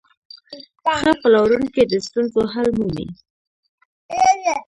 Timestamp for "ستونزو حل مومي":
2.05-3.07